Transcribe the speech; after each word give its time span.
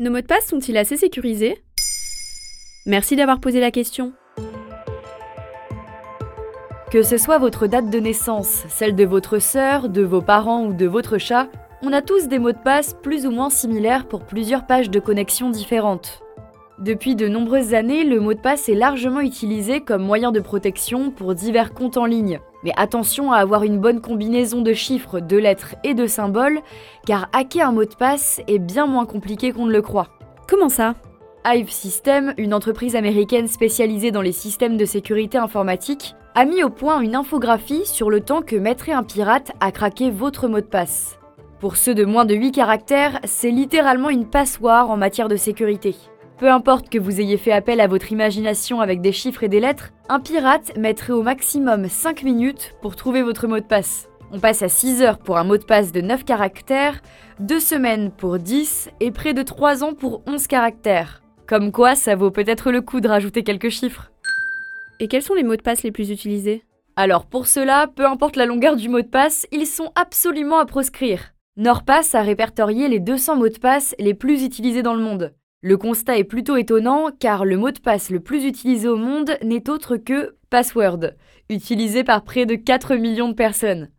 Nos 0.00 0.10
mots 0.10 0.22
de 0.22 0.26
passe 0.26 0.46
sont-ils 0.46 0.78
assez 0.78 0.96
sécurisés? 0.96 1.62
Merci 2.86 3.16
d'avoir 3.16 3.38
posé 3.38 3.60
la 3.60 3.70
question. 3.70 4.14
Que 6.90 7.02
ce 7.02 7.18
soit 7.18 7.36
votre 7.36 7.66
date 7.66 7.90
de 7.90 8.00
naissance, 8.00 8.64
celle 8.70 8.96
de 8.96 9.04
votre 9.04 9.40
sœur, 9.40 9.90
de 9.90 10.00
vos 10.00 10.22
parents 10.22 10.64
ou 10.64 10.72
de 10.72 10.86
votre 10.86 11.18
chat, 11.18 11.48
on 11.82 11.92
a 11.92 12.00
tous 12.00 12.28
des 12.28 12.38
mots 12.38 12.52
de 12.52 12.56
passe 12.56 12.94
plus 13.02 13.26
ou 13.26 13.30
moins 13.30 13.50
similaires 13.50 14.08
pour 14.08 14.24
plusieurs 14.24 14.66
pages 14.66 14.88
de 14.88 15.00
connexion 15.00 15.50
différentes. 15.50 16.22
Depuis 16.80 17.14
de 17.14 17.28
nombreuses 17.28 17.74
années, 17.74 18.04
le 18.04 18.20
mot 18.20 18.32
de 18.32 18.40
passe 18.40 18.70
est 18.70 18.74
largement 18.74 19.20
utilisé 19.20 19.82
comme 19.82 20.02
moyen 20.02 20.32
de 20.32 20.40
protection 20.40 21.10
pour 21.10 21.34
divers 21.34 21.74
comptes 21.74 21.98
en 21.98 22.06
ligne. 22.06 22.40
Mais 22.64 22.72
attention 22.74 23.32
à 23.32 23.36
avoir 23.36 23.64
une 23.64 23.78
bonne 23.78 24.00
combinaison 24.00 24.62
de 24.62 24.72
chiffres, 24.72 25.20
de 25.20 25.36
lettres 25.36 25.74
et 25.84 25.92
de 25.92 26.06
symboles, 26.06 26.58
car 27.06 27.28
hacker 27.34 27.68
un 27.68 27.72
mot 27.72 27.84
de 27.84 27.94
passe 27.94 28.40
est 28.48 28.58
bien 28.58 28.86
moins 28.86 29.04
compliqué 29.04 29.52
qu'on 29.52 29.66
ne 29.66 29.72
le 29.72 29.82
croit. 29.82 30.08
Comment 30.48 30.70
ça? 30.70 30.94
Hive 31.44 31.70
System, 31.70 32.32
une 32.38 32.54
entreprise 32.54 32.96
américaine 32.96 33.46
spécialisée 33.46 34.10
dans 34.10 34.22
les 34.22 34.32
systèmes 34.32 34.78
de 34.78 34.86
sécurité 34.86 35.36
informatique, 35.36 36.14
a 36.34 36.46
mis 36.46 36.64
au 36.64 36.70
point 36.70 37.00
une 37.00 37.14
infographie 37.14 37.84
sur 37.84 38.08
le 38.08 38.22
temps 38.22 38.40
que 38.40 38.56
mettrait 38.56 38.92
un 38.92 39.02
pirate 39.02 39.52
à 39.60 39.70
craquer 39.70 40.10
votre 40.10 40.48
mot 40.48 40.60
de 40.60 40.64
passe. 40.64 41.18
Pour 41.58 41.76
ceux 41.76 41.94
de 41.94 42.06
moins 42.06 42.24
de 42.24 42.34
8 42.34 42.52
caractères, 42.52 43.20
c'est 43.24 43.50
littéralement 43.50 44.08
une 44.08 44.24
passoire 44.24 44.88
en 44.88 44.96
matière 44.96 45.28
de 45.28 45.36
sécurité. 45.36 45.94
Peu 46.40 46.50
importe 46.50 46.88
que 46.88 46.98
vous 46.98 47.20
ayez 47.20 47.36
fait 47.36 47.52
appel 47.52 47.82
à 47.82 47.86
votre 47.86 48.12
imagination 48.12 48.80
avec 48.80 49.02
des 49.02 49.12
chiffres 49.12 49.42
et 49.42 49.50
des 49.50 49.60
lettres, 49.60 49.90
un 50.08 50.20
pirate 50.20 50.74
mettrait 50.74 51.12
au 51.12 51.22
maximum 51.22 51.86
5 51.86 52.22
minutes 52.22 52.72
pour 52.80 52.96
trouver 52.96 53.20
votre 53.20 53.46
mot 53.46 53.58
de 53.58 53.64
passe. 53.64 54.08
On 54.32 54.40
passe 54.40 54.62
à 54.62 54.70
6 54.70 55.02
heures 55.02 55.18
pour 55.18 55.36
un 55.36 55.44
mot 55.44 55.58
de 55.58 55.64
passe 55.64 55.92
de 55.92 56.00
9 56.00 56.24
caractères, 56.24 57.02
2 57.40 57.60
semaines 57.60 58.10
pour 58.10 58.38
10 58.38 58.88
et 59.00 59.10
près 59.10 59.34
de 59.34 59.42
3 59.42 59.84
ans 59.84 59.92
pour 59.92 60.22
11 60.26 60.46
caractères. 60.46 61.20
Comme 61.46 61.72
quoi, 61.72 61.94
ça 61.94 62.16
vaut 62.16 62.30
peut-être 62.30 62.72
le 62.72 62.80
coup 62.80 63.02
de 63.02 63.08
rajouter 63.08 63.42
quelques 63.42 63.68
chiffres. 63.68 64.10
Et 64.98 65.08
quels 65.08 65.22
sont 65.22 65.34
les 65.34 65.44
mots 65.44 65.56
de 65.56 65.62
passe 65.62 65.82
les 65.82 65.92
plus 65.92 66.10
utilisés? 66.10 66.64
Alors 66.96 67.26
pour 67.26 67.48
cela, 67.48 67.86
peu 67.86 68.06
importe 68.06 68.36
la 68.36 68.46
longueur 68.46 68.76
du 68.76 68.88
mot 68.88 69.02
de 69.02 69.06
passe, 69.06 69.46
ils 69.52 69.66
sont 69.66 69.92
absolument 69.94 70.58
à 70.58 70.64
proscrire. 70.64 71.34
NordPass 71.58 72.14
a 72.14 72.22
répertorié 72.22 72.88
les 72.88 72.98
200 72.98 73.36
mots 73.36 73.50
de 73.50 73.58
passe 73.58 73.94
les 73.98 74.14
plus 74.14 74.42
utilisés 74.42 74.82
dans 74.82 74.94
le 74.94 75.02
monde. 75.02 75.34
Le 75.62 75.76
constat 75.76 76.16
est 76.16 76.24
plutôt 76.24 76.56
étonnant 76.56 77.10
car 77.18 77.44
le 77.44 77.58
mot 77.58 77.70
de 77.70 77.80
passe 77.80 78.08
le 78.08 78.20
plus 78.20 78.46
utilisé 78.46 78.88
au 78.88 78.96
monde 78.96 79.36
n'est 79.42 79.68
autre 79.68 79.98
que 79.98 80.34
Password, 80.48 81.12
utilisé 81.50 82.02
par 82.02 82.24
près 82.24 82.46
de 82.46 82.54
4 82.54 82.96
millions 82.96 83.28
de 83.28 83.34
personnes. 83.34 83.90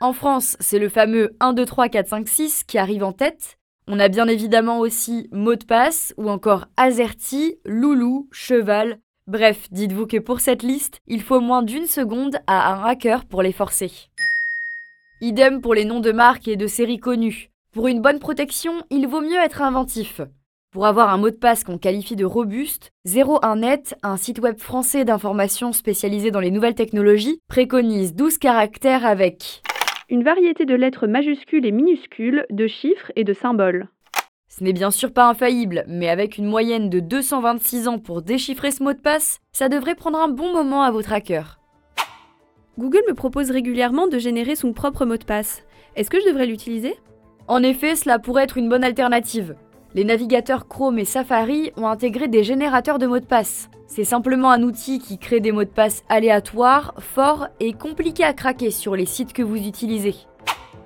En 0.00 0.14
France, 0.14 0.56
c'est 0.60 0.78
le 0.78 0.88
fameux 0.88 1.36
1, 1.40 1.52
2, 1.52 1.66
3, 1.66 1.88
4, 1.90 2.08
5, 2.08 2.28
6 2.28 2.64
qui 2.64 2.78
arrive 2.78 3.04
en 3.04 3.12
tête. 3.12 3.58
On 3.88 4.00
a 4.00 4.08
bien 4.08 4.26
évidemment 4.26 4.78
aussi 4.78 5.28
mot 5.32 5.54
de 5.54 5.64
passe 5.64 6.14
ou 6.16 6.30
encore 6.30 6.66
Azerty, 6.78 7.56
Loulou, 7.66 8.26
Cheval. 8.32 8.98
Bref, 9.26 9.68
dites-vous 9.70 10.06
que 10.06 10.16
pour 10.16 10.40
cette 10.40 10.62
liste, 10.62 11.00
il 11.06 11.20
faut 11.20 11.40
moins 11.40 11.62
d'une 11.62 11.86
seconde 11.86 12.38
à 12.46 12.72
un 12.72 12.84
hacker 12.84 13.26
pour 13.26 13.42
les 13.42 13.52
forcer. 13.52 13.92
Idem 15.20 15.60
pour 15.60 15.74
les 15.74 15.84
noms 15.84 16.00
de 16.00 16.12
marques 16.12 16.48
et 16.48 16.56
de 16.56 16.66
séries 16.66 17.00
connues. 17.00 17.50
Pour 17.72 17.86
une 17.86 18.00
bonne 18.00 18.18
protection, 18.18 18.82
il 18.90 19.06
vaut 19.06 19.20
mieux 19.20 19.40
être 19.40 19.60
inventif. 19.60 20.22
Pour 20.74 20.86
avoir 20.86 21.10
un 21.10 21.18
mot 21.18 21.30
de 21.30 21.36
passe 21.36 21.62
qu'on 21.62 21.78
qualifie 21.78 22.16
de 22.16 22.24
robuste, 22.24 22.90
01net, 23.06 23.94
un 24.02 24.16
site 24.16 24.40
web 24.40 24.58
français 24.58 25.04
d'information 25.04 25.72
spécialisé 25.72 26.32
dans 26.32 26.40
les 26.40 26.50
nouvelles 26.50 26.74
technologies, 26.74 27.38
préconise 27.46 28.12
12 28.12 28.38
caractères 28.38 29.06
avec 29.06 29.62
Une 30.10 30.24
variété 30.24 30.64
de 30.66 30.74
lettres 30.74 31.06
majuscules 31.06 31.64
et 31.64 31.70
minuscules, 31.70 32.44
de 32.50 32.66
chiffres 32.66 33.12
et 33.14 33.22
de 33.22 33.32
symboles. 33.32 33.86
Ce 34.48 34.64
n'est 34.64 34.72
bien 34.72 34.90
sûr 34.90 35.12
pas 35.12 35.28
infaillible, 35.28 35.84
mais 35.86 36.08
avec 36.08 36.38
une 36.38 36.46
moyenne 36.46 36.90
de 36.90 36.98
226 36.98 37.86
ans 37.86 38.00
pour 38.00 38.22
déchiffrer 38.22 38.72
ce 38.72 38.82
mot 38.82 38.94
de 38.94 38.98
passe, 38.98 39.38
ça 39.52 39.68
devrait 39.68 39.94
prendre 39.94 40.18
un 40.18 40.28
bon 40.28 40.52
moment 40.52 40.82
à 40.82 40.90
votre 40.90 41.12
hacker. 41.12 41.60
Google 42.80 43.04
me 43.08 43.14
propose 43.14 43.52
régulièrement 43.52 44.08
de 44.08 44.18
générer 44.18 44.56
son 44.56 44.72
propre 44.72 45.06
mot 45.06 45.18
de 45.18 45.24
passe. 45.24 45.62
Est-ce 45.94 46.10
que 46.10 46.18
je 46.18 46.26
devrais 46.26 46.46
l'utiliser? 46.46 46.96
En 47.46 47.62
effet, 47.62 47.94
cela 47.94 48.18
pourrait 48.18 48.42
être 48.42 48.58
une 48.58 48.68
bonne 48.68 48.82
alternative 48.82 49.54
les 49.94 50.04
navigateurs 50.04 50.66
Chrome 50.66 50.98
et 50.98 51.04
Safari 51.04 51.70
ont 51.76 51.86
intégré 51.86 52.26
des 52.26 52.42
générateurs 52.42 52.98
de 52.98 53.06
mots 53.06 53.20
de 53.20 53.24
passe. 53.24 53.70
C'est 53.86 54.04
simplement 54.04 54.50
un 54.50 54.62
outil 54.64 54.98
qui 54.98 55.18
crée 55.18 55.38
des 55.38 55.52
mots 55.52 55.62
de 55.62 55.68
passe 55.68 56.02
aléatoires, 56.08 56.94
forts 56.98 57.46
et 57.60 57.72
compliqués 57.72 58.24
à 58.24 58.32
craquer 58.32 58.72
sur 58.72 58.96
les 58.96 59.06
sites 59.06 59.32
que 59.32 59.42
vous 59.42 59.56
utilisez. 59.56 60.16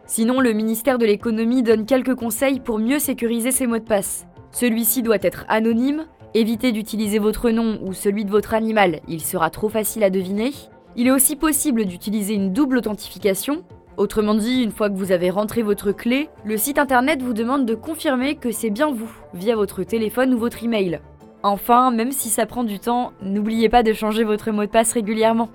Sinon, 0.07 0.41
le 0.41 0.53
ministère 0.53 0.99
de 0.99 1.07
l'économie 1.07 1.63
donne 1.63 1.87
quelques 1.87 2.15
conseils 2.15 2.61
pour 2.61 2.79
mieux 2.79 2.99
sécuriser 2.99 3.51
ces 3.51 3.67
mots 3.67 3.79
de 3.79 3.85
passe. 3.85 4.27
Celui-ci 4.51 5.03
doit 5.03 5.19
être 5.23 5.47
anonyme, 5.49 6.07
évitez 6.35 6.73
d'utiliser 6.73 7.19
votre 7.19 7.51
nom 7.51 7.79
ou 7.83 7.95
celui 7.95 8.27
de 8.27 8.31
votre 8.31 8.53
animal, 8.53 9.01
il 9.09 9.23
sera 9.23 9.49
trop 9.49 9.69
facile 9.69 10.05
à 10.05 10.11
deviner. 10.11 10.53
Il 10.97 11.07
est 11.07 11.13
aussi 11.13 11.37
possible 11.37 11.85
d'utiliser 11.85 12.35
une 12.35 12.53
double 12.53 12.79
authentification, 12.79 13.65
Autrement 13.99 14.37
dit, 14.37 14.63
une 14.63 14.71
fois 14.71 14.89
que 14.89 14.95
vous 14.95 15.11
avez 15.11 15.29
rentré 15.29 15.63
votre 15.63 15.91
clé, 15.91 16.29
le 16.45 16.57
site 16.57 16.79
internet 16.79 17.21
vous 17.21 17.33
demande 17.33 17.67
de 17.67 17.75
confirmer 17.75 18.37
que 18.37 18.53
c'est 18.53 18.71
bien 18.71 18.93
vous, 18.93 19.11
via 19.35 19.57
votre 19.57 19.83
téléphone 19.83 20.33
ou 20.35 20.39
votre 20.39 20.63
email. 20.63 21.01
Enfin, 21.43 21.91
même 21.91 22.13
si 22.13 22.29
ça 22.29 22.47
prend 22.47 22.63
du 22.63 22.79
temps, 22.79 23.13
n'oubliez 23.23 23.69
pas 23.69 23.83
de 23.83 23.93
changer 23.93 24.23
votre 24.23 24.53
mot 24.53 24.65
de 24.65 24.71
passe 24.71 24.93
régulièrement. 24.93 25.51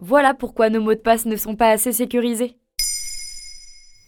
Voilà 0.00 0.34
pourquoi 0.34 0.68
nos 0.68 0.82
mots 0.82 0.92
de 0.92 1.00
passe 1.00 1.24
ne 1.24 1.36
sont 1.36 1.56
pas 1.56 1.70
assez 1.70 1.94
sécurisés. 1.94 2.58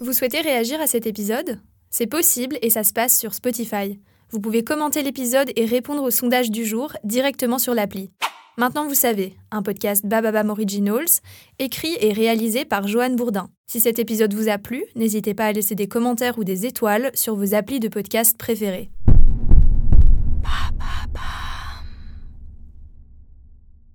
Vous 0.00 0.12
souhaitez 0.12 0.42
réagir 0.42 0.78
à 0.82 0.86
cet 0.86 1.06
épisode? 1.06 1.58
C'est 1.88 2.06
possible 2.06 2.58
et 2.60 2.68
ça 2.68 2.84
se 2.84 2.92
passe 2.92 3.18
sur 3.18 3.32
Spotify. 3.32 3.98
Vous 4.28 4.40
pouvez 4.40 4.62
commenter 4.62 5.02
l'épisode 5.02 5.50
et 5.56 5.64
répondre 5.64 6.02
au 6.02 6.10
sondage 6.10 6.50
du 6.50 6.66
jour 6.66 6.92
directement 7.02 7.58
sur 7.58 7.72
l'appli. 7.72 8.10
Maintenant 8.58 8.86
vous 8.86 8.94
savez, 8.94 9.34
un 9.50 9.62
podcast 9.62 10.04
Bababam 10.04 10.50
Originals, 10.50 11.20
écrit 11.58 11.96
et 12.00 12.12
réalisé 12.12 12.66
par 12.66 12.86
Joanne 12.86 13.16
Bourdin. 13.16 13.48
Si 13.66 13.80
cet 13.80 13.98
épisode 13.98 14.34
vous 14.34 14.50
a 14.50 14.58
plu, 14.58 14.84
n'hésitez 14.94 15.32
pas 15.32 15.46
à 15.46 15.52
laisser 15.52 15.74
des 15.74 15.88
commentaires 15.88 16.38
ou 16.38 16.44
des 16.44 16.66
étoiles 16.66 17.10
sur 17.14 17.34
vos 17.34 17.54
applis 17.54 17.80
de 17.80 17.88
podcast 17.88 18.36
préférés. 18.36 18.90